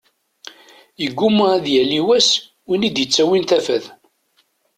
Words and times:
Yegguma 1.01 1.45
ad 1.55 1.65
yali 1.75 1.99
wass 2.07 2.29
win 2.67 2.87
i 2.87 2.89
d-yettawin 2.91 3.43
tafat. 3.49 3.85